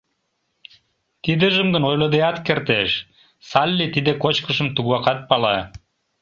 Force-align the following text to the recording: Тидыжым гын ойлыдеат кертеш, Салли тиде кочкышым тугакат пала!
Тидыжым 1.23 1.67
гын 1.73 1.83
ойлыдеат 1.89 2.37
кертеш, 2.47 2.91
Салли 3.49 3.85
тиде 3.93 4.11
кочкышым 4.23 4.67
тугакат 4.75 5.19
пала! 5.29 5.57